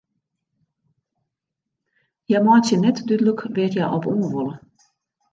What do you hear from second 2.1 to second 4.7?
Hja meitsje net dúdlik wêr't hja op oan wolle.